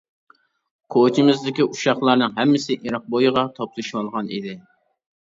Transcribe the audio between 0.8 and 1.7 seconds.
كوچىمىزدىكى